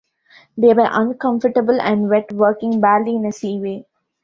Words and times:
They 0.57 0.73
were 0.73 0.89
uncomfortable 0.91 1.79
and 1.79 2.09
wet, 2.09 2.31
working 2.31 2.79
badly 2.81 3.17
in 3.17 3.23
a 3.27 3.31
seaway. 3.31 3.85